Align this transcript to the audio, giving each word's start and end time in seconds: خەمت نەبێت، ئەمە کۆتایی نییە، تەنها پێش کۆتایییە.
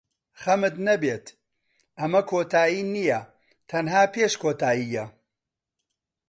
خەمت 0.41 0.75
نەبێت، 0.87 1.25
ئەمە 1.99 2.21
کۆتایی 2.31 2.83
نییە، 2.93 3.19
تەنها 3.69 4.03
پێش 4.13 4.33
کۆتایییە. 4.43 5.05